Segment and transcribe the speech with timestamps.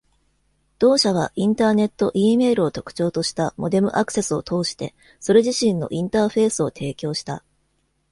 [0.79, 7.43] 同社は、インターネットイーメールを特徴としたモデム・アクセスを通して、それ自身のインターフェースを提供した。